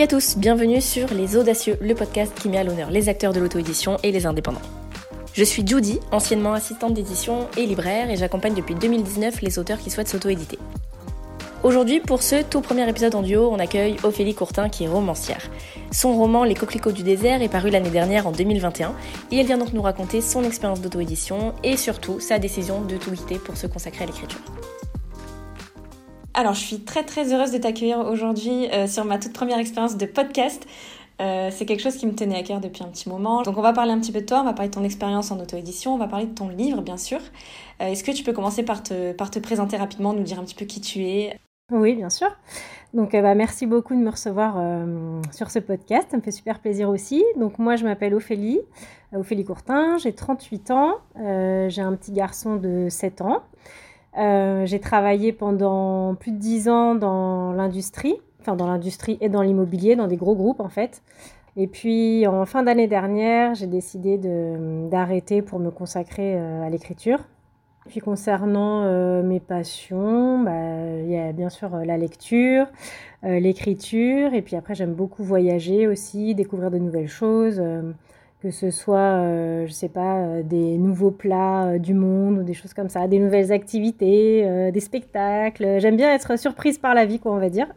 [0.00, 3.34] Salut à tous, bienvenue sur Les Audacieux, le podcast qui met à l'honneur les acteurs
[3.34, 4.62] de l'auto-édition et les indépendants.
[5.34, 9.90] Je suis Judy, anciennement assistante d'édition et libraire, et j'accompagne depuis 2019 les auteurs qui
[9.90, 10.58] souhaitent s'auto-éditer.
[11.64, 15.50] Aujourd'hui, pour ce tout premier épisode en duo, on accueille Ophélie Courtin qui est romancière.
[15.92, 18.94] Son roman Les coquelicots du désert est paru l'année dernière en 2021
[19.30, 23.10] et elle vient donc nous raconter son expérience d'auto-édition et surtout sa décision de tout
[23.10, 24.40] quitter pour se consacrer à l'écriture.
[26.32, 29.96] Alors, je suis très très heureuse de t'accueillir aujourd'hui euh, sur ma toute première expérience
[29.96, 30.64] de podcast.
[31.20, 33.42] Euh, c'est quelque chose qui me tenait à cœur depuis un petit moment.
[33.42, 35.30] Donc on va parler un petit peu de toi, on va parler de ton expérience
[35.32, 37.18] en auto-édition, on va parler de ton livre bien sûr.
[37.82, 40.64] Euh, est-ce que tu peux commencer par te, présenter rapidement, nous dire un petit peu
[40.64, 41.36] qui tu es?
[41.72, 42.28] Oui, bien sûr.
[42.94, 44.56] Donc bah, merci beaucoup de me recevoir
[45.32, 47.22] sur ce podcast, ça me fait super plaisir aussi.
[47.36, 48.60] Donc moi je m'appelle Ophélie,
[49.14, 53.42] Ophélie Courtin, j'ai 38 ans, j'ai un petit garçon de 7 ans.
[54.18, 59.42] Euh, j'ai travaillé pendant plus de 10 ans dans l'industrie, enfin dans l'industrie et dans
[59.42, 61.02] l'immobilier, dans des gros groupes en fait.
[61.56, 64.18] Et puis en fin d'année dernière, j'ai décidé
[64.90, 67.20] d'arrêter pour me consacrer euh, à l'écriture.
[67.88, 72.66] Puis concernant euh, mes passions, bah, il y a bien sûr la lecture,
[73.22, 77.60] l'écriture, et puis après j'aime beaucoup voyager aussi, découvrir de nouvelles choses
[78.42, 82.42] que ce soit, euh, je sais pas, euh, des nouveaux plats euh, du monde ou
[82.42, 85.78] des choses comme ça, des nouvelles activités, des spectacles.
[85.80, 87.66] J'aime bien être surprise par la vie, quoi, on va dire.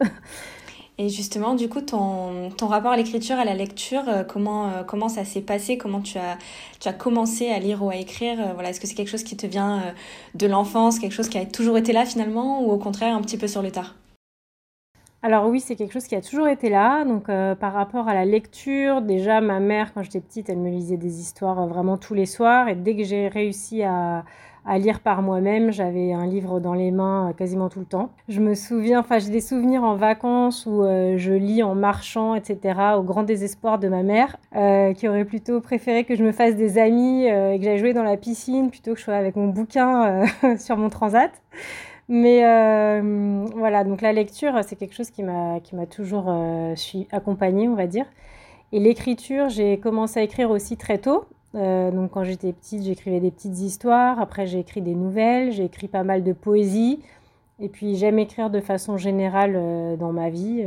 [0.96, 5.24] Et justement, du coup, ton, ton rapport à l'écriture, à la lecture, comment, comment ça
[5.24, 5.76] s'est passé?
[5.76, 6.38] Comment tu as,
[6.78, 8.36] tu as commencé à lire ou à écrire?
[8.54, 9.82] Voilà, Est-ce que c'est quelque chose qui te vient
[10.36, 13.38] de l'enfance, quelque chose qui a toujours été là finalement, ou au contraire un petit
[13.38, 13.96] peu sur le tard?
[15.24, 17.02] Alors oui, c'est quelque chose qui a toujours été là.
[17.06, 20.68] Donc euh, par rapport à la lecture, déjà ma mère, quand j'étais petite, elle me
[20.68, 22.68] lisait des histoires euh, vraiment tous les soirs.
[22.68, 24.24] Et dès que j'ai réussi à,
[24.76, 28.10] lire par moi-même, j'avais un livre dans les mains euh, quasiment tout le temps.
[28.28, 32.78] Je me souviens, enfin j'ai des souvenirs en vacances où je lis en marchant, etc.
[32.98, 34.36] Au grand désespoir de ma mère,
[34.94, 38.02] qui aurait plutôt préféré que je me fasse des amis et que j'aille jouer dans
[38.02, 40.26] la piscine plutôt que je sois avec mon bouquin
[40.58, 41.30] sur mon transat.
[42.08, 45.60] Mais euh, voilà, donc la lecture, c'est quelque chose qui m'a,
[45.90, 46.74] toujours euh,
[47.10, 48.06] accompagnée, on va dire.
[48.72, 51.24] Et l'écriture, j'ai commencé à écrire aussi très tôt.
[51.54, 54.20] Euh, donc quand j'étais petite, j'écrivais des petites histoires.
[54.20, 55.52] Après, j'ai écrit des nouvelles.
[55.52, 57.00] J'ai écrit pas mal de poésie.
[57.60, 60.64] Et puis, j'aime écrire de façon générale euh, dans ma vie,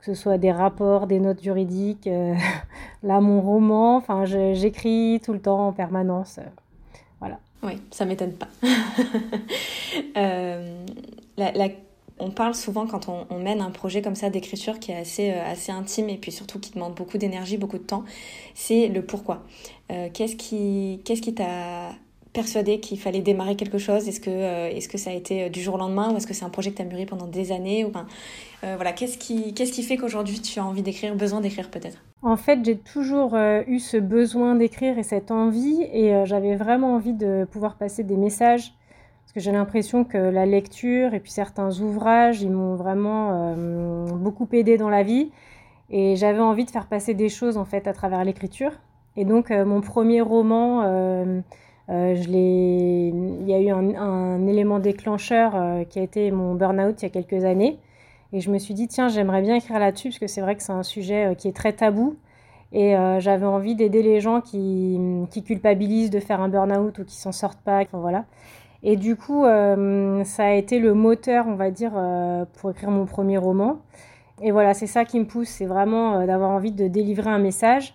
[0.00, 2.08] que ce soit des rapports, des notes juridiques,
[3.02, 3.96] là, mon roman.
[3.96, 6.38] Enfin, j'écris tout le temps en permanence.
[7.20, 7.38] voilà.
[7.62, 8.48] Oui, ça m'étonne pas.
[10.16, 10.84] Euh,
[12.18, 15.44] on parle souvent quand on, mène un projet comme ça d'écriture qui est assez, euh,
[15.44, 18.04] assez intime et puis surtout qui demande beaucoup d'énergie, beaucoup de temps,
[18.54, 19.42] c'est le pourquoi.
[19.90, 21.90] Euh, qu'est-ce qui qu'est-ce qui t'a
[22.32, 24.08] persuadé qu'il fallait démarrer quelque chose?
[24.08, 26.44] Est-ce que, est-ce que ça a été du jour au lendemain ou est-ce que c'est
[26.44, 27.92] un projet que tu as mûri pendant des années ou,
[28.62, 31.98] voilà, qu'est-ce qui, qui fait qu'aujourd'hui tu as envie d'écrire, besoin d'écrire peut-être?
[32.22, 36.54] En fait, j'ai toujours euh, eu ce besoin d'écrire et cette envie, et euh, j'avais
[36.54, 38.74] vraiment envie de pouvoir passer des messages,
[39.22, 44.04] parce que j'ai l'impression que la lecture et puis certains ouvrages, ils m'ont vraiment euh,
[44.04, 45.30] beaucoup aidé dans la vie,
[45.88, 48.72] et j'avais envie de faire passer des choses en fait à travers l'écriture.
[49.16, 50.84] Et donc, mon premier roman,
[51.90, 55.52] je il y a eu un, élément déclencheur
[55.88, 57.78] qui a été mon burn-out il y a quelques années.
[58.32, 60.62] Et je me suis dit, tiens, j'aimerais bien écrire là-dessus, parce que c'est vrai que
[60.62, 62.16] c'est un sujet euh, qui est très tabou.
[62.72, 64.98] Et euh, j'avais envie d'aider les gens qui,
[65.44, 67.82] culpabilisent de faire un burn-out ou qui s'en sortent pas.
[67.92, 68.24] Voilà.
[68.84, 71.92] Et du coup, euh, ça a été le moteur, on va dire,
[72.54, 73.80] pour écrire mon premier roman.
[74.40, 77.94] Et voilà, c'est ça qui me pousse, c'est vraiment d'avoir envie de délivrer un message.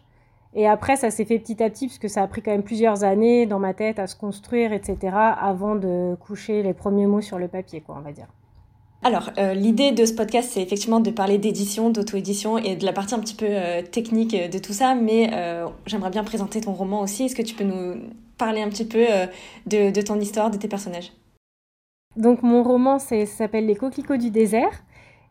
[0.56, 2.64] Et après, ça s'est fait petit à petit, parce que ça a pris quand même
[2.64, 7.22] plusieurs années dans ma tête à se construire, etc., avant de coucher les premiers mots
[7.22, 8.28] sur le papier, quoi, on va dire.
[9.04, 12.94] Alors, euh, l'idée de ce podcast, c'est effectivement de parler d'édition, d'auto-édition et de la
[12.94, 16.72] partie un petit peu euh, technique de tout ça, mais euh, j'aimerais bien présenter ton
[16.72, 17.26] roman aussi.
[17.26, 17.98] Est-ce que tu peux nous
[18.38, 19.06] parler un petit peu
[19.68, 21.12] de, ton histoire, de tes personnages?
[22.16, 24.84] Donc, mon roman s'appelle Les coquelicots du désert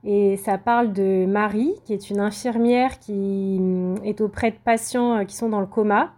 [0.04, 3.58] et ça parle de Marie, qui est une infirmière qui
[4.04, 6.12] est auprès de patients qui sont dans le coma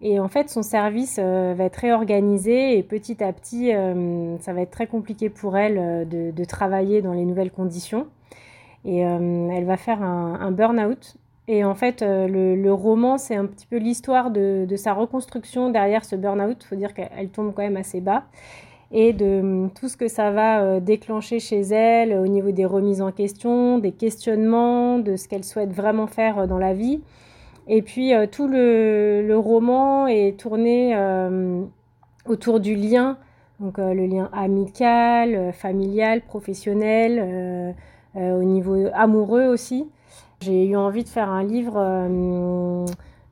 [0.00, 4.52] et en fait, son service euh, va être réorganisé et petit à petit, euh, ça
[4.52, 8.06] va être très compliqué pour elle euh, de, travailler dans les nouvelles conditions.
[8.84, 11.16] Et elle va faire un, burn-out.
[11.48, 16.16] Et en fait, le, roman, c'est un petit peu l'histoire de, sa reconstruction derrière ce
[16.16, 16.56] burn-out.
[16.62, 18.24] Il faut dire qu'elle tombe quand même assez bas.
[18.90, 23.12] Et de tout ce que ça va déclencher chez elle au niveau des remises en
[23.12, 27.00] question, des questionnements, de ce qu'elle souhaite vraiment faire dans la vie.
[27.68, 31.62] Et puis euh, tout le, roman est tourné euh,
[32.26, 33.18] autour du lien,
[33.60, 37.74] donc euh, le lien amical, familial, professionnel,
[38.14, 39.86] au niveau amoureux aussi.
[40.40, 42.86] J'ai eu envie de faire un livre euh,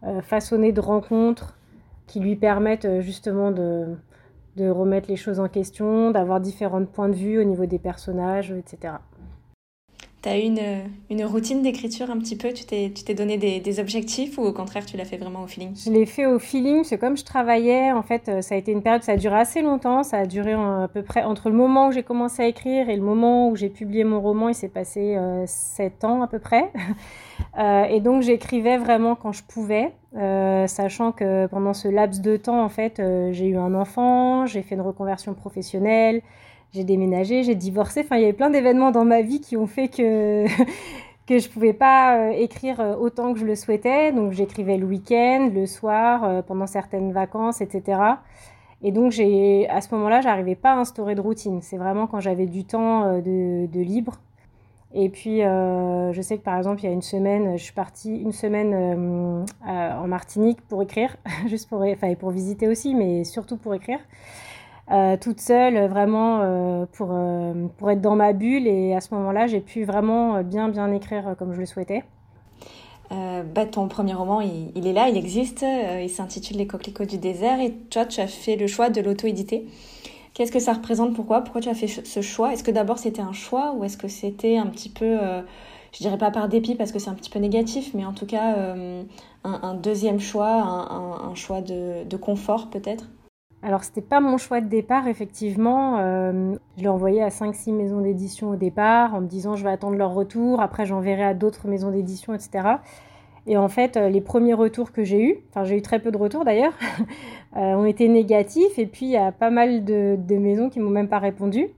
[0.05, 1.57] euh, façonné de rencontres
[2.07, 3.97] qui lui permettent justement de,
[4.57, 8.53] de remettre les choses en question, d'avoir différents points de vue au niveau des personnages,
[8.53, 8.95] etc.
[10.23, 12.53] Tu as eu une, une routine d'écriture un petit peu?
[12.53, 15.77] Tu t'es donné des, des, objectifs ou au contraire tu l'as fait vraiment au feeling?
[15.77, 18.73] Je l'ai fait au feeling, c'est comme je travaillais, en fait euh, ça a été
[18.73, 21.55] une période, ça a duré assez longtemps, ça a duré à peu près entre le
[21.55, 24.55] moment où j'ai commencé à écrire et le moment où j'ai publié mon roman, il
[24.55, 26.73] s'est passé euh, sept ans à peu près.
[27.59, 32.37] euh, et donc j'écrivais vraiment quand je pouvais, euh, sachant que pendant ce laps de
[32.37, 36.21] temps, en fait, euh, j'ai eu un enfant, j'ai fait une reconversion professionnelle,
[36.75, 38.03] j'ai déménagé, j'ai divorcé.
[38.05, 40.45] Enfin, il y avait plein d'événements dans ma vie qui ont fait que
[41.27, 44.13] que je pouvais pas écrire autant que je le souhaitais.
[44.13, 48.01] Donc, j'écrivais le week-end, le soir, pendant certaines vacances, etc.
[48.83, 51.63] Et donc, j'ai, à ce moment-là, j'arrivais pas à instaurer de routine.
[51.63, 54.21] C'est vraiment quand j'avais du temps de, libre.
[54.99, 57.75] Et puis, euh, je sais que par exemple, il y a une semaine, je suis
[57.75, 61.17] partie une semaine euh, en Martinique pour écrire,
[61.49, 64.01] juste pour, enfin, pour visiter aussi, mais surtout pour écrire
[64.93, 68.67] euh, toute seule, vraiment euh, pour, euh, pour être dans ma bulle.
[68.67, 72.05] Et à ce moment-là, j'ai pu vraiment bien, bien écrire comme je le souhaitais.
[73.11, 75.65] bah, ton premier roman, il, il, est là, il existe,
[76.01, 79.67] il s'intitule Les coquelicots du désert et toi, tu as fait le choix de l'auto-éditer.
[80.37, 82.53] Qu'est-ce que ça représente Pourquoi Pourquoi tu as fait ce choix?
[82.53, 85.17] Est-ce que d'abord c'était un choix ou est-ce que c'était un petit peu,
[85.93, 88.27] je dirais pas par dépit parce que c'est un petit peu négatif, mais en tout
[88.27, 93.07] cas un, un, deuxième choix, un, choix de, confort peut-être?
[93.63, 95.99] Alors, c'était pas mon choix de départ, effectivement.
[95.99, 99.71] Euh, je l'ai envoyé à 5-6 maisons d'édition au départ, en me disant je vais
[99.71, 102.77] attendre leur retour, après j'enverrai à d'autres maisons d'édition, etc.
[103.47, 106.17] Et en fait, les premiers retours que j'ai eus, enfin j'ai eu très peu de
[106.17, 106.73] retours d'ailleurs,
[107.57, 108.79] euh, ont été négatifs.
[108.79, 111.69] Et puis il y a pas mal de, maisons qui m'ont même pas répondu.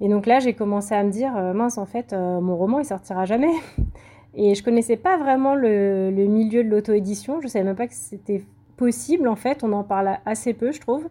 [0.00, 2.80] Et donc là, j'ai commencé à me dire euh, mince, en fait, euh, mon roman
[2.80, 3.52] il sortira jamais.
[4.34, 7.40] Et je connaissais pas vraiment le, le milieu de l'auto-édition.
[7.40, 8.42] Je savais même pas que c'était
[8.76, 11.08] possible en fait, on en parle assez peu je trouve.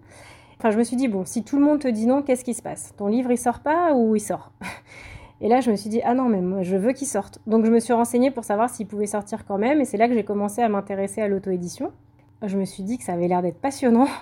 [0.57, 2.53] Enfin je me suis dit bon si tout le monde te dit non qu'est-ce qui
[2.53, 2.93] se passe?
[2.97, 4.51] Ton livre il sort pas ou il sort?
[5.41, 7.39] Et là je me suis dit ah non mais moi je veux qu'il sorte.
[7.47, 10.07] Donc je me suis renseignée pour savoir s'il pouvait sortir quand même et c'est là
[10.07, 11.91] que j'ai commencé à m'intéresser à l'auto-édition.
[12.43, 14.07] Je me suis dit que ça avait l'air d'être passionnant.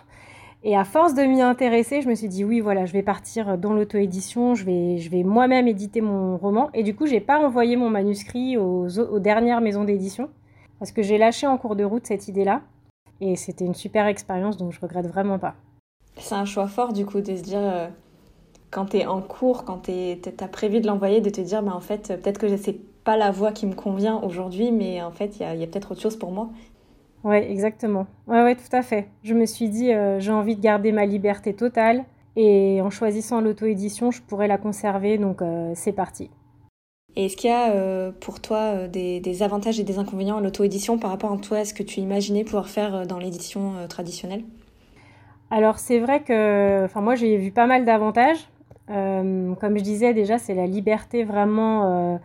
[0.66, 3.58] Et à force de m'y intéresser, je me suis dit oui, voilà, je vais partir
[3.58, 6.70] dans l'auto-édition, je vais, je vais moi-même éditer mon roman.
[6.74, 8.88] Et du coup, j'ai pas envoyé mon manuscrit aux,
[9.20, 10.30] dernières maisons d'édition
[10.80, 12.62] parce que j'ai lâché en cours de route cette idée-là.
[13.20, 15.56] Et c'était une super expérience, donc je regrette vraiment pas.
[16.18, 17.88] C'est un choix fort du coup de se dire, euh,
[18.74, 21.74] quand tu es en cours, quand tu as prévu de l'envoyer, de te dire, bah,
[21.76, 25.38] en fait, peut-être que c'est pas la voie qui me convient aujourd'hui, mais en fait,
[25.38, 26.50] il y a, y a peut-être autre chose pour moi.
[27.24, 28.08] Oui, exactement.
[28.28, 29.08] Oui, ouais, tout à fait.
[29.24, 32.04] Je me suis dit, euh, j'ai envie de garder ma liberté totale.
[32.36, 36.32] Et en choisissant l'auto-édition, je pourrais la conserver, donc euh, c'est parti.
[37.16, 40.42] Et est-ce qu'il y a euh, pour toi des, des, avantages et des inconvénients à
[40.42, 44.44] l'auto-édition par rapport à toi, à ce que tu imaginais pouvoir faire dans l'édition traditionnelle?
[45.52, 48.50] Alors c'est vrai que enfin, moi j'ai vu pas mal d'avantages.
[48.90, 52.20] Euh, comme je disais déjà, c'est la liberté vraiment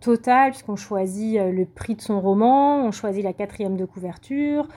[0.00, 4.68] totale puisqu'on choisit le prix de son roman, on choisit la quatrième de couverture,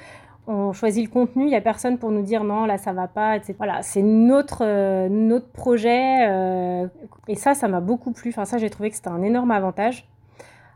[0.49, 3.07] on choisit le contenu, il n'y a personne pour nous dire non, là ça va
[3.07, 3.53] pas, etc.
[3.57, 6.87] Voilà, c'est notre, euh, notre projet euh,
[7.27, 8.29] et ça, ça m'a beaucoup plu.
[8.29, 10.07] Enfin, ça, j'ai trouvé que c'était un énorme avantage.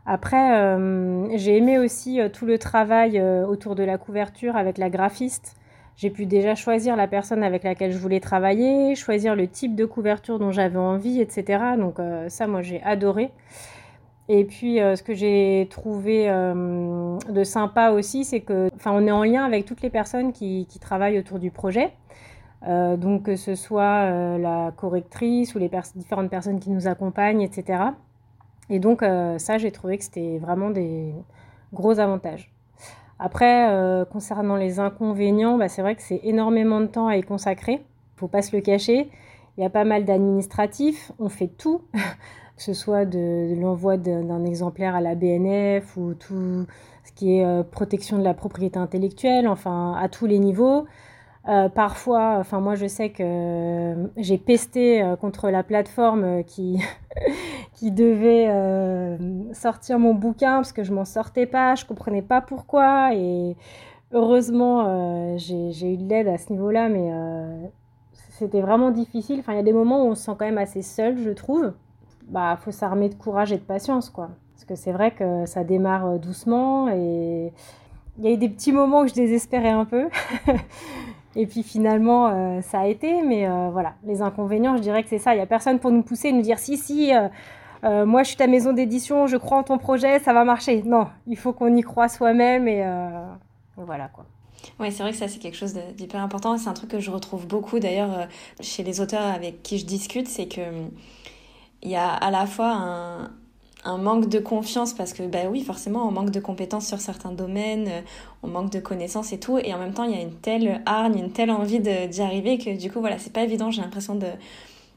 [0.06, 4.78] Après, euh, j'ai aimé aussi euh, tout le travail euh, autour de la couverture avec
[4.78, 5.56] la graphiste.
[5.96, 9.84] J'ai pu déjà choisir la personne avec laquelle je voulais travailler, choisir le type de
[9.84, 11.76] couverture dont j'avais envie, etc.
[11.78, 11.98] Donc
[12.28, 13.30] ça, moi, j'ai adoré.
[14.28, 19.06] Et puis, euh, ce que j'ai trouvé euh, de sympa aussi, c'est que, enfin, on
[19.06, 21.92] est en lien avec toutes les personnes qui, travaillent autour du projet.
[22.66, 27.42] Euh, donc, que ce soit euh, la correctrice ou les différentes personnes qui nous accompagnent,
[27.42, 27.82] etc.
[28.70, 31.12] Et donc, euh, ça, j'ai trouvé que c'était vraiment des
[31.74, 32.53] gros avantages.
[33.18, 37.22] Après, euh, concernant les inconvénients, bah, c'est vrai que c'est énormément de temps à y
[37.22, 37.74] consacrer.
[37.74, 39.08] Il ne faut pas se le cacher.
[39.56, 41.12] Il y a pas mal d'administratifs.
[41.18, 41.82] On fait tout.
[42.56, 46.66] que ce soit de, l'envoi d'un exemplaire à la BNF ou tout
[47.02, 50.86] ce qui est euh, protection de la propriété intellectuelle, enfin à tous les niveaux.
[51.48, 56.80] Euh, parfois, enfin moi je sais que j'ai pesté contre la plateforme qui
[57.74, 59.16] qui devait euh,
[59.52, 63.56] sortir mon bouquin parce que je m'en sortais pas, je comprenais pas pourquoi et
[64.12, 67.10] heureusement euh, j'ai eu de l'aide à ce niveau-là, mais
[68.30, 69.40] c'était vraiment difficile.
[69.40, 71.30] Enfin il y a des moments où on se sent quand même assez seul, je
[71.30, 71.72] trouve
[72.28, 74.30] bah, faut s'armer de courage et de patience, quoi.
[74.54, 77.52] Parce que c'est vrai que ça démarre doucement et
[78.18, 80.08] il y a eu des petits moments où je désespérais un peu.
[81.36, 83.22] et puis finalement, euh, ça a été.
[83.22, 85.34] Mais euh, voilà, les inconvénients, je dirais que c'est ça.
[85.34, 87.28] Il n'y a personne pour nous pousser, nous dire si, si, euh,
[87.84, 90.82] moi je suis ta maison d'édition, je crois en ton projet, ça va marcher.
[90.82, 92.84] Non, il faut qu'on y croit soi-même et
[93.76, 94.24] voilà quoi.
[94.80, 96.56] Oui, c'est vrai que ça, c'est quelque chose d'hyper important.
[96.56, 98.28] C'est un truc que je retrouve beaucoup d'ailleurs
[98.60, 100.60] chez les auteurs avec qui je discute, c'est que
[101.82, 103.30] il y a à la fois un,
[103.84, 107.32] un manque de confiance parce que bah oui forcément on manque de compétences sur certains
[107.32, 108.00] domaines euh,
[108.42, 110.82] on manque de connaissances et tout et en même temps il y a une telle
[110.86, 114.14] hargne une telle envie d'y arriver que du coup voilà c'est pas évident j'ai l'impression
[114.14, 114.26] de,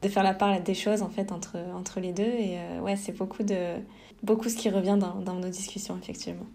[0.02, 2.24] de faire la part des choses en fait entre entre les deux.
[2.24, 3.58] Et euh, ouais c'est beaucoup de
[4.24, 6.46] beaucoup ce qui revient dans, dans nos discussions effectivement.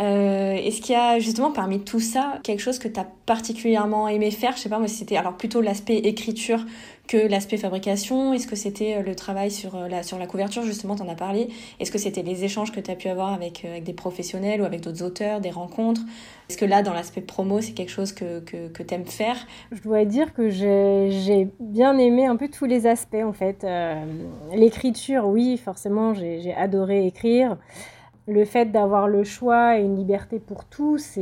[0.00, 4.08] Euh, Est-ce qu'il y a justement parmi tout ça quelque chose que tu as particulièrement
[4.08, 4.56] aimé faire?
[4.56, 6.64] Je sais pas, moi c'était alors plutôt l'aspect écriture
[7.08, 10.62] que l'aspect fabrication Est-ce que c'était euh, le travail sur euh, la, sur la couverture
[10.62, 11.48] Justement, tu en as parlé.
[11.80, 14.64] Est-ce que c'était les échanges que tu as pu avoir avec, avec des professionnels ou
[14.64, 16.02] avec d'autres auteurs, des rencontres?
[16.48, 19.36] Est-ce que là, dans l'aspect promo, c'est quelque chose que, que, que tu aimes faire?
[19.70, 23.66] Je dois dire que j'ai bien aimé un peu tous les aspects en fait.
[24.52, 27.56] L'écriture, oui, forcément, j'ai adoré écrire
[28.28, 31.18] le fait d'avoir le choix et une liberté pour tous,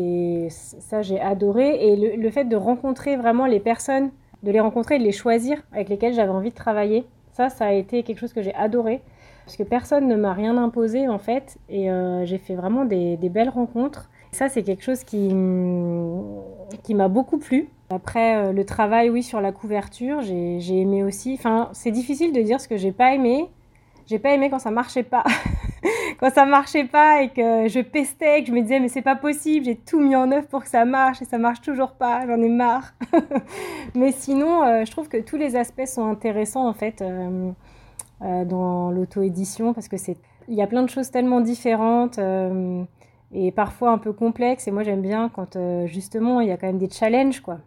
[0.50, 1.92] ça j'ai adoré.
[1.92, 4.10] Et le, fait de rencontrer vraiment les personnes,
[4.42, 7.72] de les rencontrer de les choisir avec lesquelles j'avais envie de travailler, ça, ça a
[7.72, 9.02] été quelque chose que j'ai adoré.
[9.44, 13.16] Parce que personne ne m'a rien imposé en fait, et euh, j'ai fait vraiment des,
[13.16, 14.08] belles rencontres.
[14.32, 15.28] Ça, c'est quelque chose qui,
[16.84, 17.68] qui m'a beaucoup plu.
[17.88, 21.34] Après, euh, le travail, oui, sur la couverture, j'ai aimé aussi.
[21.36, 23.48] Enfin, c'est difficile de dire ce que j'ai pas aimé.
[24.06, 25.24] J'ai pas aimé quand ça marchait pas.
[26.20, 29.16] quand ça marchait pas et que je pestais, que je me disais mais c'est pas
[29.16, 32.26] possible, j'ai tout mis en œuvre pour que ça marche et ça marche toujours pas,
[32.26, 32.92] j'en ai marre.
[33.94, 37.50] mais sinon, euh, je trouve que tous les aspects sont intéressants en fait euh,
[38.22, 40.16] euh, dans l'auto-édition parce que c'est
[40.48, 42.18] il y a plein de choses tellement différentes
[43.32, 45.56] et parfois un peu complexes et moi j'aime bien quand
[45.86, 47.58] justement il y a quand même des challenges quoi.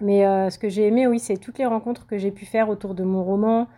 [0.00, 2.94] Mais ce que j'ai aimé, oui, c'est toutes les rencontres que j'ai pu faire autour
[2.94, 3.68] de mon roman,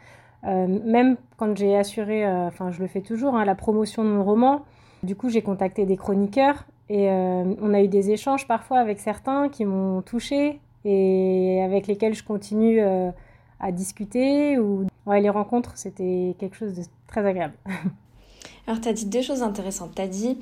[0.43, 4.25] même quand j'ai assuré, euh, enfin je le fais toujours, hein, la promotion de mon
[4.25, 4.63] roman,
[5.03, 9.01] du coup j'ai contacté des chroniqueurs et euh, on a eu des échanges parfois avec
[9.01, 14.59] certains qui m'ont touché et avec lesquels je continue à discuter.
[14.59, 14.87] Ou...
[15.07, 17.55] Les rencontres, c'était quelque chose de très agréable.
[18.67, 19.95] Alors, tu as dit deux choses intéressantes.
[19.95, 20.39] Tu as dit,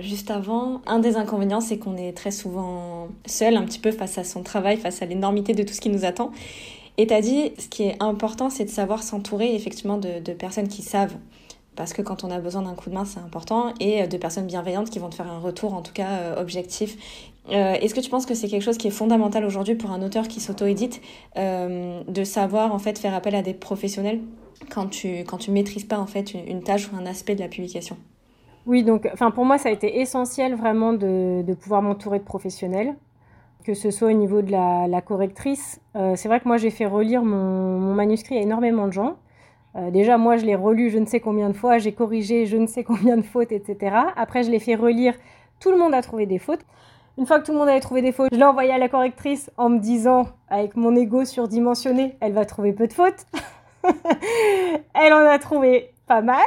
[0.00, 4.16] juste avant, un des inconvénients, c'est qu'on est très souvent seul, un petit peu face
[4.16, 6.32] à son travail, face à l'énormité de tout ce qui nous attend.
[6.98, 10.82] Et t'as dit, ce qui est important, c'est de savoir s'entourer effectivement de, personnes qui
[10.82, 11.14] savent.
[11.76, 13.72] Parce que quand on a besoin d'un coup de main, c'est important.
[13.78, 16.42] Et euh, de personnes bienveillantes qui vont te faire un retour, en tout cas euh,
[16.42, 16.96] objectif.
[17.50, 20.02] Euh, est-ce que tu penses que c'est quelque chose qui est fondamental aujourd'hui pour un
[20.02, 21.00] auteur qui s'auto-édite
[21.36, 24.20] de savoir en fait faire appel à des professionnels
[24.70, 27.48] quand tu quand tu maîtrises pas en fait une, tâche ou un aspect de la
[27.48, 27.96] publication?
[28.66, 32.24] Oui, donc enfin pour moi ça a été essentiel vraiment de, de pouvoir m'entourer de
[32.24, 32.96] professionnels
[33.68, 35.78] que ce soit au niveau de la, correctrice.
[35.94, 39.16] Euh, c'est vrai que moi, j'ai fait relire mon, manuscrit à énormément de gens.
[39.76, 42.56] Euh, déjà, moi, je l'ai relu je ne sais combien de fois, j'ai corrigé je
[42.56, 43.94] ne sais combien de fautes, etc.
[44.16, 45.12] Après, je l'ai fait relire,
[45.60, 46.64] tout le monde a trouvé des fautes.
[47.18, 48.88] Une fois que tout le monde avait trouvé des fautes, je l'ai envoyé à la
[48.88, 53.26] correctrice en me disant, avec mon ego surdimensionné, elle va trouver peu de fautes.
[54.94, 56.46] elle en a trouvé pas mal.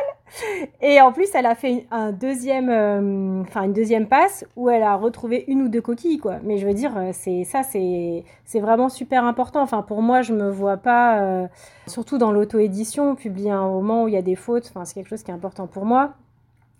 [0.82, 4.84] Et en plus, elle a fait un deuxième, euh, enfin une deuxième passe où elle
[4.84, 6.38] a retrouvé une ou deux coquilles, quoi.
[6.44, 9.62] Mais je veux dire, euh, c'est ça, c'est c'est vraiment super important.
[9.62, 11.48] Enfin, pour moi, je me vois pas, euh,
[11.88, 14.72] surtout dans l'auto-édition, publier un roman où il y a des fautes.
[14.74, 16.14] Enfin, c'est quelque chose qui est important pour moi.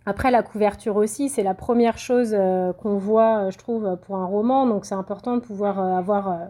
[0.06, 2.36] Après, la couverture aussi, c'est la première chose
[2.82, 4.66] qu'on voit, je trouve, pour un roman.
[4.66, 6.50] Donc, c'est important de pouvoir avoir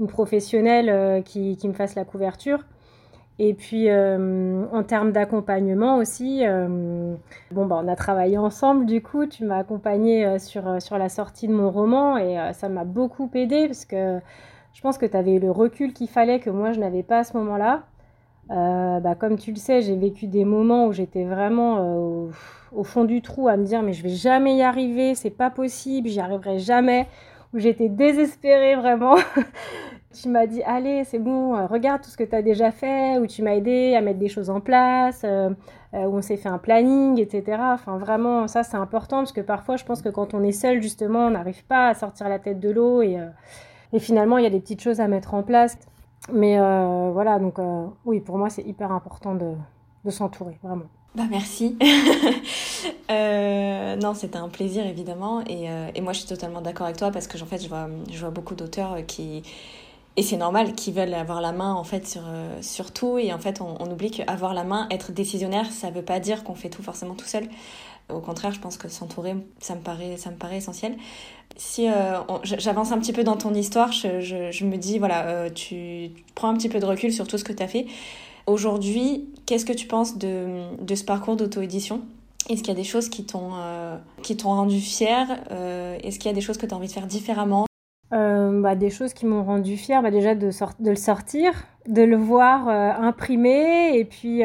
[0.00, 2.64] une professionnelle qui, qui me fasse la couverture.
[3.42, 7.14] Et puis, euh, en termes d'accompagnement aussi, euh,
[7.52, 11.08] bon, bah, on a travaillé ensemble, du coup, tu m'as accompagné euh, sur, sur la
[11.08, 14.20] sortie de mon roman et ça m'a beaucoup aidé parce que
[14.74, 17.24] je pense que tu avais le recul qu'il fallait que moi, je n'avais pas à
[17.24, 17.84] ce moment-là.
[18.50, 22.30] bah, comme tu le sais, j'ai vécu des moments où j'étais vraiment au,
[22.72, 25.48] au, fond du trou à me dire mais je vais jamais y arriver, c'est pas
[25.48, 27.06] possible, j'y arriverai jamais,
[27.54, 29.16] où j'étais désespérée vraiment.
[30.12, 33.18] Tu m'as dit, allez, c'est bon, euh, regarde tout ce que tu as déjà fait,
[33.18, 35.50] ou tu m'as aidé à mettre des choses en place, euh,
[35.94, 37.58] euh, où on s'est fait un planning, etc.
[37.60, 40.82] Enfin, vraiment, ça, c'est important, parce que parfois, je pense que quand on est seul,
[40.82, 43.18] justement, on n'arrive pas à sortir la tête de l'eau, et,
[43.92, 45.78] et, finalement, il y a des petites choses à mettre en place.
[46.32, 46.58] Mais
[47.12, 47.58] voilà, donc
[48.04, 49.52] oui, pour moi, c'est hyper important de,
[50.04, 50.86] de s'entourer, vraiment.
[51.14, 51.76] Bah merci.
[53.10, 57.26] non, c'était un plaisir évidemment et, et, moi je suis totalement d'accord avec toi parce
[57.26, 59.42] que en fait je vois, je vois beaucoup d'auteurs qui,
[60.16, 63.32] et c'est normal qu'ils veulent avoir la main en fait sur, euh, sur tout et
[63.32, 66.68] en fait on, oublie qu'avoir la main, être décisionnaire, ça veut pas dire qu'on fait
[66.68, 67.48] tout forcément tout seul.
[68.08, 70.96] Au contraire, je pense que s'entourer, ça me paraît, ça me paraît essentiel.
[71.56, 75.50] Si euh, j'avance un petit peu dans ton histoire, je, je, me dis voilà, euh,
[75.50, 77.86] tu prends un petit peu de recul sur tout ce que tu as fait.
[78.46, 82.00] Aujourd'hui, qu'est-ce que tu penses de, de ce parcours d'auto-édition?
[82.48, 83.52] Est-ce qu'il y a des choses qui t'ont
[84.22, 85.28] qui t'ont rendu fière?
[86.02, 87.66] Est-ce qu'il y a des choses que tu as envie de faire différemment?
[88.10, 90.50] Bah, Des choses qui m'ont rendu fière, bah, déjà de,
[90.84, 91.52] le sortir,
[91.88, 94.44] de le voir imprimé et puis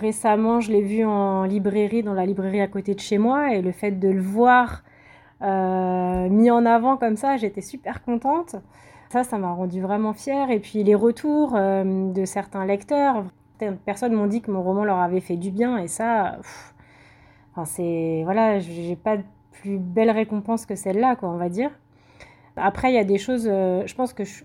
[0.00, 3.62] Récemment, je l'ai vu en librairie, dans la librairie à côté de chez moi, et
[3.62, 4.82] le fait de le voir
[5.42, 8.56] euh, mis en avant comme ça, j'étais super contente.
[9.10, 10.50] Ça, ça m'a rendu vraiment fière.
[10.50, 13.24] Et puis les retours euh, de certains lecteurs,
[13.58, 16.36] certaines personnes m'ont dit que mon roman leur avait fait du bien, et ça,
[17.52, 21.70] enfin, c'est voilà, j'ai pas de plus belle récompense que celle-là, quoi, on va dire.
[22.56, 24.44] Après, il y a des choses, euh, je pense que je,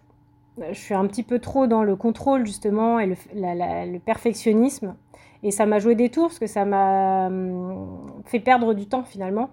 [0.73, 4.95] suis un petit peu trop dans le contrôle justement et le, perfectionnisme.
[5.43, 9.03] Et ça m'a joué des tours parce que ça m'a hum, fait perdre du temps
[9.03, 9.49] finalement.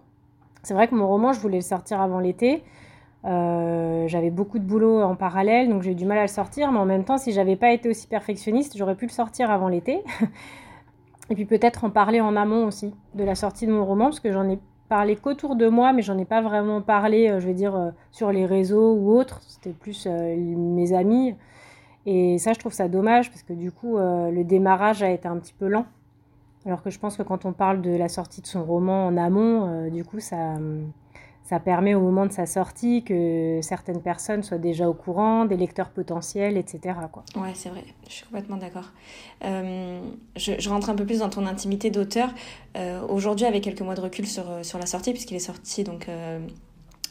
[0.63, 2.63] C'est vrai que mon roman, je voulais le sortir avant l'été.
[3.25, 6.73] Euh, j'avais beaucoup de boulot en parallèle, donc j'ai eu du mal à le sortir.
[6.73, 9.69] Mais en même temps, si j'avais pas été aussi perfectionniste, j'aurais pu le sortir avant
[9.69, 10.03] l'été.
[11.31, 14.21] Et puis peut-être en parler en amont aussi de la sortie de mon roman, parce
[14.21, 17.47] que j'en ai parlé qu'autour de moi, mais j'en ai pas vraiment parlé, euh, je
[17.47, 19.41] vais dire, euh, sur les réseaux ou autres.
[19.47, 21.35] C'était plus mes amis.
[22.11, 25.29] Et ça, je trouve ça dommage parce que du coup, euh, le démarrage a été
[25.29, 25.85] un petit peu lent.
[26.65, 29.19] Alors que je pense que quand on parle de la sortie de son roman en
[29.19, 30.55] amont, euh, du coup, ça,
[31.49, 35.57] ça permet au moment de sa sortie que certaines personnes soient déjà au courant, des
[35.57, 36.95] lecteurs potentiels, etc.
[37.11, 37.25] Quoi.
[37.37, 38.91] Ouais, c'est vrai, je suis complètement d'accord.
[39.45, 40.01] Euh,
[40.37, 42.31] je, rentre un peu plus dans ton intimité d'auteur.
[43.09, 46.07] Aujourd'hui, avec quelques mois de recul sur, sur la sortie, puisqu'il est sorti donc,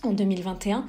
[0.03, 0.85] en 2021,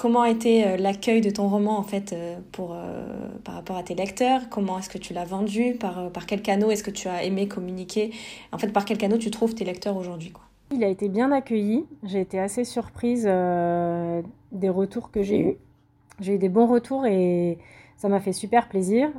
[0.00, 3.76] Comment a été euh, l'accueil de ton roman en fait euh, pour, euh, par rapport
[3.76, 4.48] à tes lecteurs?
[4.48, 5.76] Comment est-ce que tu l'as vendu?
[5.78, 8.10] Par, par quel canot est-ce que tu as aimé communiquer?
[8.50, 10.32] En fait, par quel canot tu trouves tes lecteurs aujourd'hui
[10.72, 11.86] Il a été bien accueilli.
[12.04, 15.56] J'ai été assez surprise des retours que j'ai eus.
[16.20, 17.58] J'ai eu des bons retours et
[17.96, 19.10] ça m'a fait super plaisir.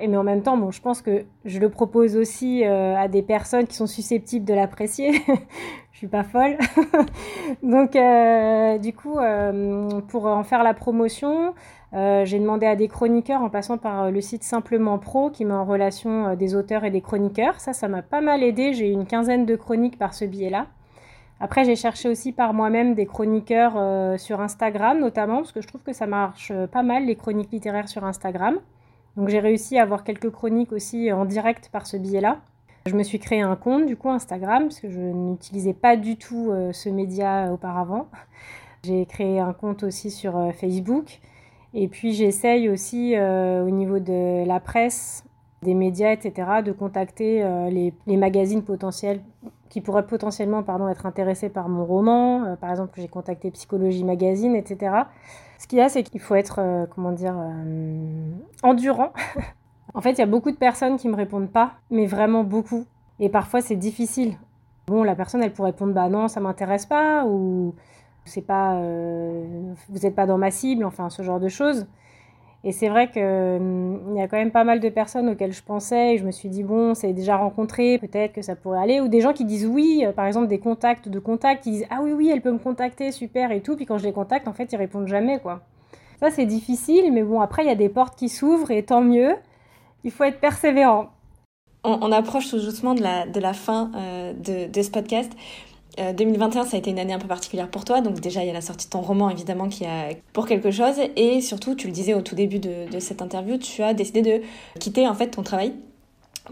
[0.00, 3.22] Et mais en même temps, bon, je pense que je le propose aussi à des
[3.22, 5.12] personnes qui sont susceptibles de l'apprécier.
[6.02, 6.58] suis pas folle.
[7.62, 11.54] Donc, euh, du coup, euh, pour en faire la promotion,
[11.94, 15.54] euh, j'ai demandé à des chroniqueurs en passant par le site Simplement Pro qui met
[15.54, 17.60] en relation des auteurs et des chroniqueurs.
[17.60, 18.72] Ça, ça m'a pas mal aidé.
[18.72, 20.66] J'ai eu une quinzaine de chroniques par ce biais-là.
[21.38, 25.82] Après, j'ai cherché aussi par moi-même des chroniqueurs sur Instagram, notamment, parce que je trouve
[25.82, 28.58] que ça marche pas mal, les chroniques littéraires sur Instagram.
[29.16, 32.40] Donc, j'ai réussi à avoir quelques chroniques aussi en direct par ce biais-là.
[32.86, 36.16] Je me suis créé un compte, du coup, Instagram, parce que je n'utilisais pas du
[36.16, 38.08] tout euh, ce média auparavant.
[38.84, 41.20] J'ai créé un compte aussi sur euh, Facebook.
[41.74, 45.24] Et puis, j'essaye aussi, euh, au niveau de la presse,
[45.62, 49.20] des médias, etc., de contacter les, les, magazines potentiels
[49.68, 52.56] qui pourraient potentiellement pardon, être intéressés par mon roman.
[52.60, 54.94] par exemple, j'ai contacté Psychologie Magazine, etc.
[55.58, 57.36] Ce qu'il y a, c'est qu'il faut être, comment dire,
[58.62, 59.12] endurant
[59.94, 62.86] En fait, il y a beaucoup de personnes qui me répondent pas, mais vraiment beaucoup.
[63.20, 64.36] Et parfois, c'est difficile.
[64.86, 67.74] Bon, la personne, elle pourrait répondre bah non, ça m'intéresse pas, ou
[68.24, 71.86] c'est pas, euh, vous n'êtes pas dans ma cible, enfin ce genre de choses.
[72.64, 75.62] Et c'est vrai qu'il hum, y a quand même pas mal de personnes auxquelles je
[75.62, 79.00] pensais et je me suis dit, bon, c'est déjà rencontré, peut-être que ça pourrait aller.
[79.00, 81.86] Ou des gens qui disent oui, euh, par exemple des contacts de contacts, qui disent,
[81.90, 83.76] ah oui, oui, elle peut me contacter, super et tout.
[83.76, 85.62] Puis quand je les contacte, en fait, ils répondent jamais, quoi.
[86.20, 89.00] Ça, c'est difficile, mais bon, après, il y a des portes qui s'ouvrent et tant
[89.00, 89.34] mieux
[90.04, 91.10] il faut être persévérant.
[91.84, 95.32] On, approche tout doucement de la, de la fin euh, de, de, ce podcast.
[95.98, 98.00] 2021, euh, ça a été une année un peu particulière pour toi.
[98.00, 100.70] Donc déjà, il y a la sortie de ton roman, évidemment, qui a pour quelque
[100.70, 100.96] chose.
[101.16, 104.42] Et surtout, tu le disais au tout début de, cette interview, tu as décidé de
[104.78, 105.74] quitter en fait ton travail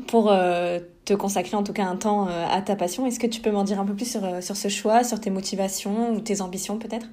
[0.07, 3.07] pour euh, te consacrer en tout cas un temps à ta passion.
[3.07, 5.31] Est-ce que tu peux m'en dire un peu plus sur, sur ce choix, sur tes
[5.31, 7.07] motivations ou tes ambitions peut-être?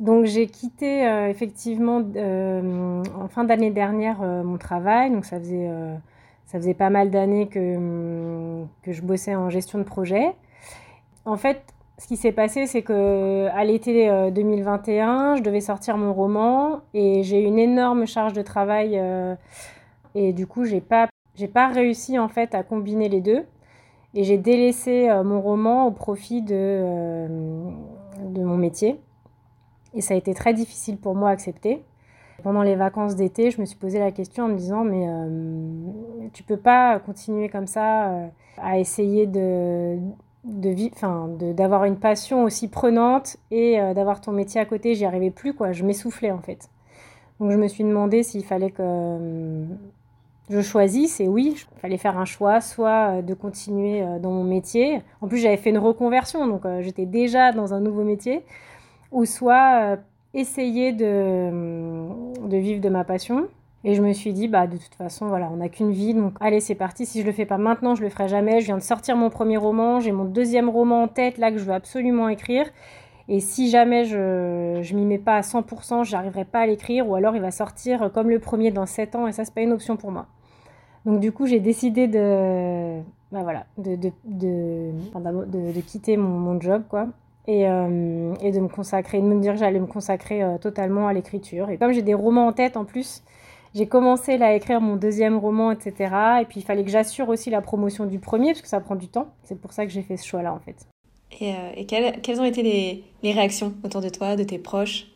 [0.00, 5.10] Donc j'ai quitté euh, effectivement euh, en fin d'année dernière euh, mon travail.
[5.10, 5.70] Donc ça faisait,
[6.46, 10.34] ça faisait pas mal d'années que, que je bossais en gestion de projet.
[11.26, 11.62] En fait,
[12.00, 17.22] ce qui s'est passé, c'est que à l'été 2021, je devais sortir mon roman et
[17.22, 19.00] j'ai une énorme charge de travail
[20.14, 23.44] et du coup j'ai pas j'ai pas réussi en fait à combiner les deux
[24.14, 27.58] et j'ai délaissé mon roman au profit de
[28.24, 29.00] de mon métier.
[29.94, 31.82] Et ça a été très difficile pour moi à accepter.
[32.42, 36.28] Pendant les vacances d'été, je me suis posé la question en me disant mais euh,
[36.32, 39.98] tu peux pas continuer comme ça euh, à essayer de
[40.44, 45.30] de d'avoir une passion aussi prenante et euh, d'avoir ton métier à côté, j'y arrivais
[45.30, 46.70] plus quoi, je m'essoufflais en fait.
[47.40, 49.64] Donc je me suis demandé s'il fallait que
[50.48, 55.00] je choisisse et oui, il fallait faire un choix, soit de continuer dans mon métier.
[55.22, 58.44] En plus, j'avais fait une reconversion, donc j'étais déjà dans un nouveau métier
[59.12, 59.96] ou soit euh,
[60.34, 61.50] essayer de,
[62.46, 63.48] de, vivre de ma passion.
[63.82, 66.34] Et je me suis dit, bah, de toute façon, voilà, on n'a qu'une vie, donc
[66.40, 67.06] allez, c'est parti.
[67.06, 68.60] Si je le fais pas maintenant, je le ferai jamais.
[68.60, 71.58] Je viens de sortir mon premier roman, j'ai mon deuxième roman en tête, là, que
[71.58, 72.66] je veux absolument écrire.
[73.28, 77.14] Et si jamais je, je m'y mets pas à 100%, j'arriverai pas à l'écrire, ou
[77.14, 79.72] alors il va sortir comme le premier dans 7 ans, et ça, c'est pas une
[79.72, 80.26] option pour moi.
[81.06, 83.00] Donc, du coup, j'ai décidé de,
[83.32, 84.90] bah, voilà, de, de, de,
[85.72, 87.06] de, quitter mon, mon, job, quoi.
[87.46, 91.08] Et, euh, et, de me consacrer, de me dire que j'allais me consacrer euh, totalement
[91.08, 91.70] à l'écriture.
[91.70, 93.22] Et comme j'ai des romans en tête en plus,
[93.74, 96.14] j'ai commencé là, à écrire mon deuxième roman, etc.
[96.42, 98.96] Et puis il fallait que j'assure aussi la promotion du premier, parce que ça prend
[98.96, 99.28] du temps.
[99.44, 100.86] C'est pour ça que j'ai fait ce choix-là, en fait.
[101.40, 104.58] Et, euh, et quelles, quelles, ont été les, les, réactions autour de toi, de tes
[104.58, 105.06] proches?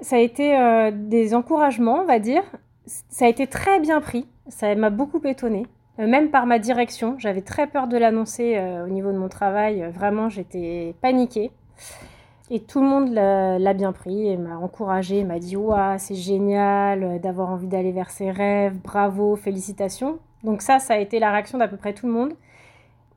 [0.00, 2.44] Ça a été euh, des encouragements, on va dire.
[2.86, 4.26] Ça a été très bien pris.
[4.48, 5.66] Ça m'a beaucoup étonnée.
[5.98, 9.90] Euh, même par ma direction, j'avais très peur de l'annoncer au niveau de mon travail.
[9.92, 11.50] Vraiment, j'étais paniquée.
[12.54, 17.02] Et tout le monde l'a bien pris et m'a encouragé, m'a dit Ouah, c'est génial
[17.02, 20.18] euh, d'avoir envie d'aller vers ses rêves, bravo, félicitations.
[20.44, 22.34] Donc, ça, ça a été la réaction d'à peu près tout le monde.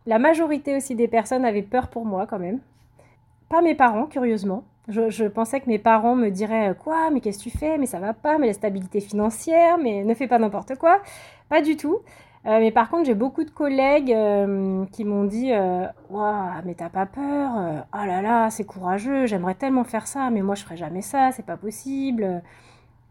[0.06, 2.62] La majorité aussi des personnes avaient peur pour moi quand même.
[3.50, 4.64] Pas mes parents, curieusement.
[4.88, 7.78] Je, je pensais que mes parents me diraient Quoi Mais qu'est-ce que tu fais?
[7.78, 11.02] Mais ça va pas, mais la stabilité financière, mais ne fais pas n'importe quoi.
[11.50, 12.00] Pas du tout.
[12.46, 16.76] Euh, mais par contre, j'ai beaucoup de collègues euh, qui m'ont dit euh, Waouh, mais
[16.76, 20.64] t'as pas peur Oh là là, c'est courageux, j'aimerais tellement faire ça, mais moi je
[20.64, 22.44] ferais jamais ça, c'est pas possible.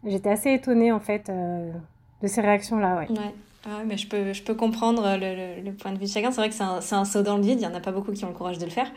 [0.05, 2.99] J'étais assez étonnée en fait de ces réactions-là.
[2.99, 3.07] Ouais.
[3.09, 3.83] ouais.
[3.85, 6.31] mais je peux, je peux comprendre le, le, point de vue de chacun.
[6.31, 7.91] C'est vrai que c'est un, un, saut dans le vide, il y en a pas
[7.91, 8.89] beaucoup qui ont le courage de le faire.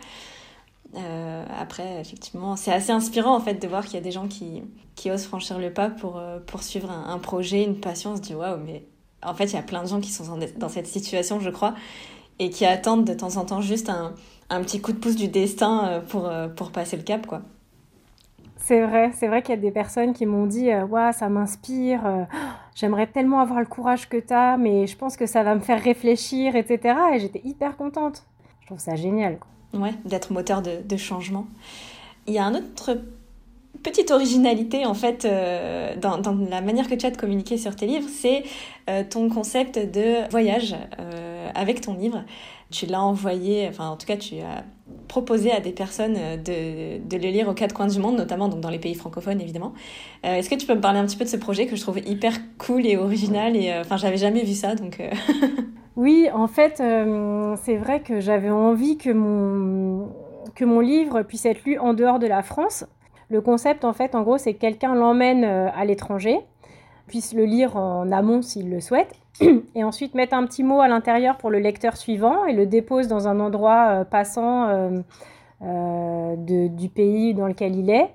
[1.60, 4.62] après, effectivement, c'est assez inspirant en fait de voir qu'il y a des gens qui,
[4.94, 8.12] qui osent franchir le pas pour poursuivre un, un projet, une passion.
[8.12, 8.84] On se dit waouh, mais
[9.22, 10.24] en fait, il y a plein de gens qui sont
[10.56, 11.74] dans cette situation, je crois,
[12.38, 14.14] et qui attendent de temps en temps juste un,
[14.50, 17.42] un petit coup de pouce du destin euh, pour, euh, pour passer le cap, quoi.
[18.56, 22.26] C'est vrai, c'est vrai qu'il y a des personnes qui m'ont dit euh, ça m'inspire,
[22.74, 25.60] j'aimerais tellement avoir le courage que tu as, mais je pense que ça va me
[25.60, 26.98] faire réfléchir, etc.
[27.14, 28.24] Et j'étais hyper contente.
[28.60, 29.38] Je trouve ça génial.
[29.38, 29.80] Quoi.
[29.80, 31.46] Ouais, d'être moteur de, de changement.
[32.26, 32.98] Il y a un autre
[33.82, 37.86] petite originalité en fait euh, dans, la manière que tu as de communiquer sur tes
[37.86, 38.44] livres, c'est
[38.88, 42.24] euh, ton concept de voyage euh, avec ton livre.
[42.70, 44.64] Tu l'as envoyé, enfin en tout cas tu as
[45.06, 48.60] proposé à des personnes de, de, le lire aux quatre coins du monde, notamment donc
[48.60, 49.72] dans les pays francophones évidemment.
[50.22, 51.98] Est-ce que tu peux me parler un petit peu de ce projet que je trouve
[51.98, 55.00] hyper cool et original et enfin j'avais jamais vu ça donc.
[55.96, 56.82] oui, en fait
[57.62, 60.08] c'est vrai que j'avais envie que mon
[60.54, 62.84] que mon livre puisse être lu en dehors de la France
[63.30, 66.40] le concept, en fait, en gros, c'est que quelqu'un l'emmène euh, à l'étranger,
[67.06, 69.14] puisse le lire en amont s'il le souhaite,
[69.74, 73.08] et ensuite mettre un petit mot à l'intérieur pour le lecteur suivant et le dépose
[73.08, 74.68] dans un endroit euh, passant
[75.62, 78.10] euh, du pays dans lequel il est,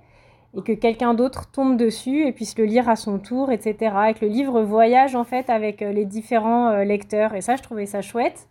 [0.56, 3.96] et que quelqu'un d'autre tombe dessus et puisse le lire à son tour, etc.
[4.10, 7.34] Et que le livre voyage en fait avec les différents lecteurs.
[7.34, 8.48] Et ça, je trouvais ça chouette.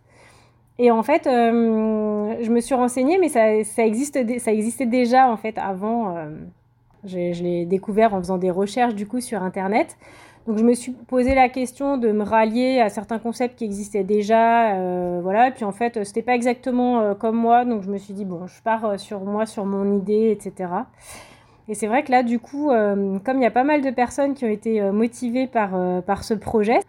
[0.79, 5.29] Et en fait, euh, je me suis renseignée, mais ça, ça, existe, ça existait déjà
[5.29, 6.15] en fait avant.
[6.15, 6.29] Euh,
[7.05, 9.97] je, l'ai découvert en faisant des recherches du coup sur Internet.
[10.47, 14.03] Donc je me suis posé la question de me rallier à certains concepts qui existaient
[14.03, 15.49] déjà, euh, voilà.
[15.49, 18.47] Et puis en fait, c'était pas exactement comme moi, donc je me suis dit bon,
[18.47, 20.69] je pars sur moi, sur mon idée, etc.
[21.69, 24.33] Et c'est vrai que là, du coup, comme il y a pas mal de personnes
[24.33, 25.71] qui ont été motivées par,
[26.03, 26.79] par ce projet,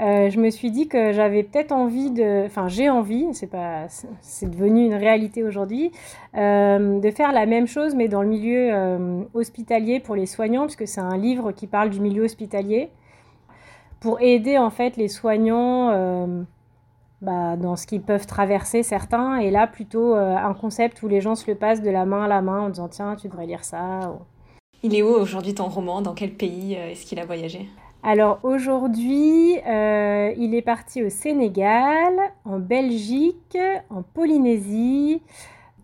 [0.00, 3.86] euh, je me suis dit que j'avais peut-être envie de, enfin j'ai envie, c'est pas,
[4.20, 5.90] c'est devenu une réalité aujourd'hui,
[6.36, 10.66] euh, de faire la même chose mais dans le milieu euh, hospitalier pour les soignants,
[10.66, 12.90] puisque c'est un livre qui parle du milieu hospitalier,
[13.98, 15.88] pour aider en fait les soignants
[17.20, 21.34] bah, dans ce qu'ils peuvent traverser certains, et là plutôt un concept où les gens
[21.34, 23.64] se le passent de la main à la main en disant tiens tu devrais lire
[23.64, 24.16] ça.
[24.84, 26.00] Il est où aujourd'hui ton roman?
[26.02, 27.68] Dans quel pays est-ce qu'il a voyagé?
[28.02, 33.58] Alors aujourd'hui, euh, il est parti au Sénégal, en Belgique,
[33.90, 35.20] en Polynésie,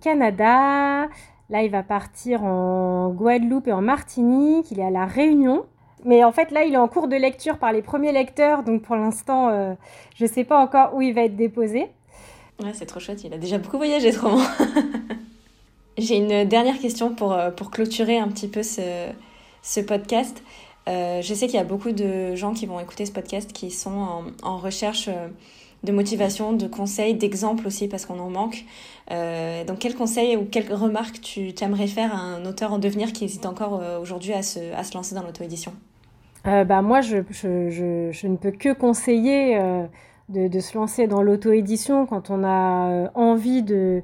[0.01, 1.09] Canada.
[1.51, 4.71] Là, il va partir en Guadeloupe et en Martinique.
[4.71, 5.65] Il est à La Réunion.
[6.05, 8.63] Mais en fait, là, il est en cours de lecture par les premiers lecteurs.
[8.63, 9.75] Donc pour l'instant, euh,
[10.15, 11.89] je ne sais pas encore où il va être déposé.
[12.63, 13.25] Ouais, c'est trop chouette.
[13.25, 14.39] Il a déjà beaucoup voyagé, trop
[15.99, 19.09] J'ai une dernière question pour, euh, pour clôturer un petit peu ce,
[19.63, 20.43] ce podcast.
[20.89, 23.71] Euh, je sais qu'il y a beaucoup de gens qui vont écouter ce podcast qui
[23.71, 25.29] sont en, recherche euh,
[25.83, 28.65] de motivation, de conseils, d'exemples aussi parce qu'on en manque.
[29.11, 33.13] Euh, donc quel conseil ou quelle remarque tu aimerais faire à un auteur en devenir
[33.13, 35.73] qui hésite encore aujourd'hui à se, à se lancer dans l'auto-édition?
[36.45, 39.59] Bah, Moi, je, je, je, je, ne peux que conseiller
[40.29, 44.03] de, de, se lancer dans l'auto-édition quand on a envie de,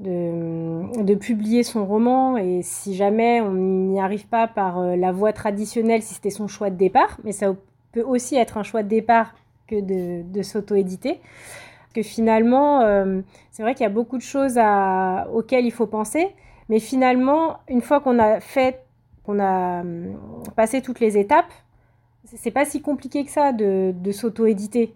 [0.00, 5.10] de, de, publier son roman et si jamais on n'y arrive pas par euh, la
[5.10, 7.54] voie traditionnelle, si c'était son choix de départ, mais ça
[7.92, 9.34] peut aussi être un choix de départ
[9.66, 11.20] que de, de s'auto-éditer.
[11.94, 15.86] Que finalement, euh, c'est vrai qu'il y a beaucoup de choses à, auxquelles il faut
[15.86, 16.28] penser,
[16.68, 18.84] mais finalement, une fois qu'on a fait,
[19.24, 20.18] qu'on a hum,
[20.56, 21.50] passé toutes les étapes,
[22.24, 24.92] c'est pas si compliqué que ça de, de s'auto-éditer.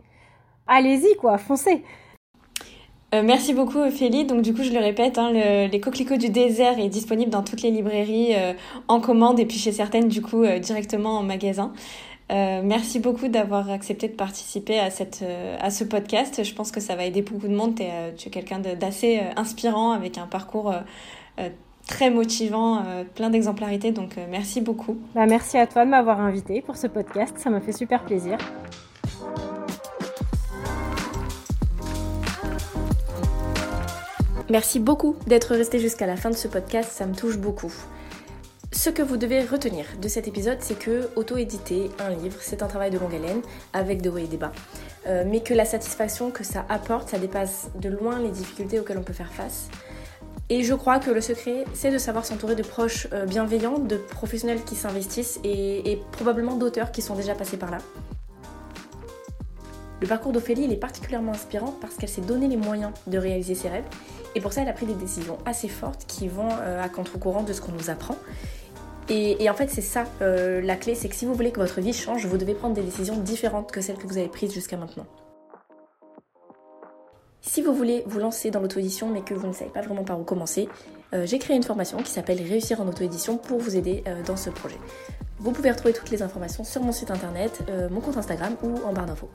[0.66, 1.82] Allez-y, quoi, foncez.
[3.14, 4.25] Euh, merci beaucoup Ophélie.
[4.25, 7.62] Donc du coup, je le répète, hein, les coquelicots du désert est disponible dans toutes
[7.62, 8.53] les librairies euh,
[8.88, 11.73] en commande et puis chez certaines du coup euh, directement en magasin.
[12.31, 15.25] merci beaucoup d'avoir accepté de participer à, cette,
[15.61, 16.44] à ce podcast.
[16.44, 17.75] Je pense que ça va aider beaucoup de monde.
[17.75, 20.73] Tu es quelqu'un d'assez inspirant avec un parcours
[21.88, 22.85] très motivant,
[23.16, 23.90] plein d'exemplarité.
[23.90, 24.96] Donc merci beaucoup.
[25.16, 27.37] Bah, merci à toi de m'avoir invité pour ce podcast.
[27.37, 28.38] Ça m'a fait super plaisir.
[34.50, 37.72] Merci beaucoup d'être resté jusqu'à la fin de ce podcast, ça me touche beaucoup.
[38.72, 42.66] Ce que vous devez retenir de cet épisode, c'est que auto-éditer un livre, c'est un
[42.66, 44.40] travail de longue haleine, avec de hauts et des
[45.24, 49.04] mais que la satisfaction que ça apporte, ça dépasse de loin les difficultés auxquelles on
[49.04, 49.68] peut faire face.
[50.48, 53.96] Et je crois que le secret, c'est de savoir s'entourer de proches euh, bienveillants, de
[53.96, 57.78] professionnels qui s'investissent et, et probablement d'auteurs qui sont déjà passés par là.
[60.00, 63.54] Le parcours d'Ophélie, il est particulièrement inspirant parce qu'elle s'est donné les moyens de réaliser
[63.54, 63.84] ses rêves
[64.34, 67.42] et pour ça, elle a pris des décisions assez fortes qui vont euh, à contre-courant
[67.42, 68.16] de ce qu'on nous apprend.
[69.08, 71.80] Et, en fait, c'est ça euh, la clé, c'est que si vous voulez que votre
[71.80, 74.76] vie change, vous devez prendre des décisions différentes que celles que vous avez prises jusqu'à
[74.76, 75.04] maintenant.
[77.40, 80.20] Si vous voulez vous lancer dans l'auto-édition mais que vous ne savez pas vraiment par
[80.20, 80.68] où commencer,
[81.12, 84.48] euh, j'ai créé une formation qui s'appelle Réussir en auto-édition pour vous aider dans ce
[84.50, 84.78] projet.
[85.40, 88.92] Vous pouvez retrouver toutes les informations sur mon site internet, mon compte Instagram ou en
[88.92, 89.30] barre d'infos.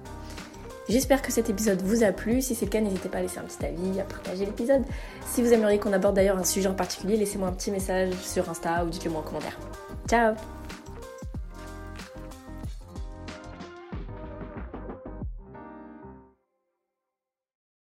[0.88, 2.42] J'espère que cet épisode vous a plu.
[2.42, 4.84] Si c'est le cas, n'hésitez pas à laisser un petit avis, à partager l'épisode.
[5.26, 8.50] Si vous aimeriez qu'on aborde d'ailleurs un sujet en particulier, laissez-moi un petit message sur
[8.50, 9.58] Insta ou dites-le moi en commentaire.
[10.08, 10.36] Ciao